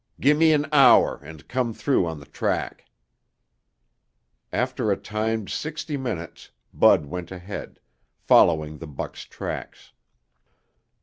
[0.19, 2.85] "Give me an hour and come through on the track."
[4.51, 7.79] After a timed sixty minutes, Bud went ahead,
[8.17, 9.91] following the buck's tracks.